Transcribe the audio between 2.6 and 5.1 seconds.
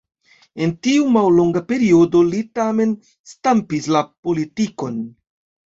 tamen stampis la politikon.